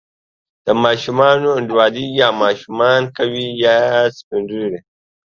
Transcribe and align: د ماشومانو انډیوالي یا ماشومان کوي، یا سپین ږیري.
د 0.65 0.67
ماشومانو 0.83 1.47
انډیوالي 1.57 2.05
یا 2.19 2.27
ماشومان 2.43 3.01
کوي، 3.17 3.47
یا 3.63 3.77
سپین 4.17 4.43
ږیري. 4.51 4.79